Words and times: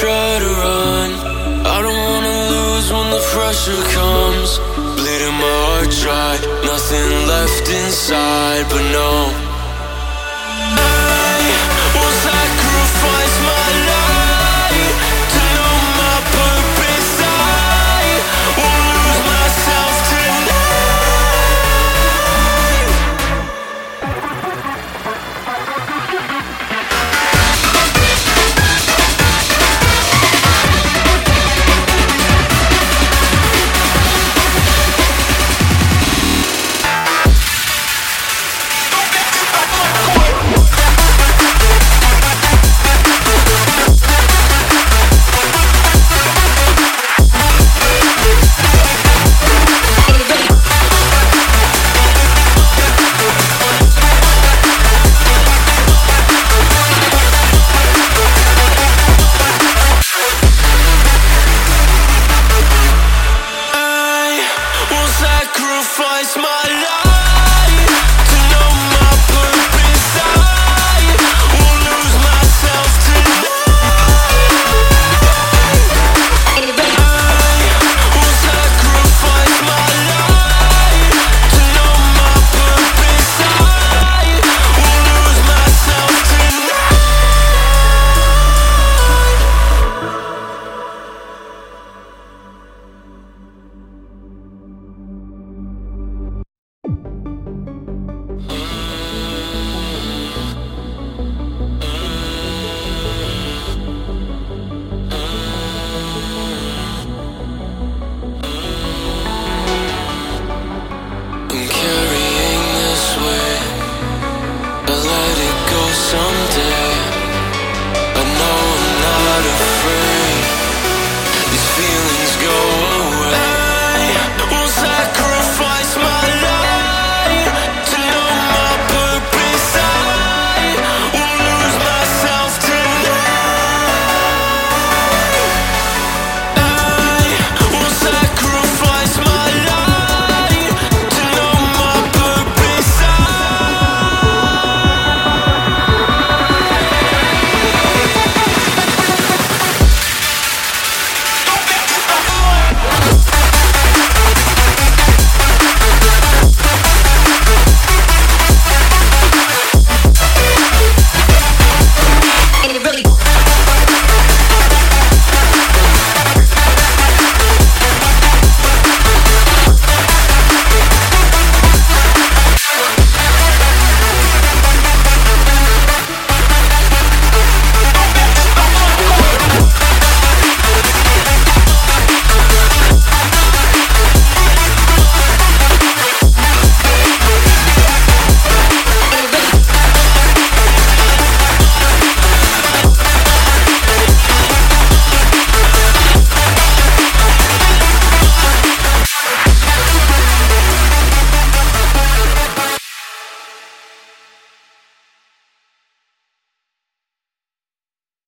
try 0.00 0.38
to 0.38 0.50
run. 0.64 1.10
I 1.74 1.76
don't 1.84 2.00
wanna 2.08 2.36
lose 2.54 2.86
when 2.90 3.08
the 3.16 3.22
pressure 3.34 3.82
comes. 3.98 4.50
Bleeding 4.96 5.36
my 5.44 5.56
heart 5.66 5.90
dry, 6.02 6.32
nothing 6.64 7.08
left 7.32 7.68
inside 7.68 8.64
but 8.70 8.84
no. 8.96 9.49